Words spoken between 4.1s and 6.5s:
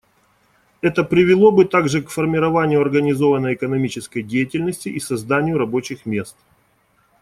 деятельности и созданию рабочих мест.